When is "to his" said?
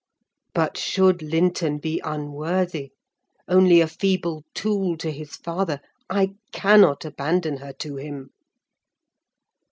4.97-5.35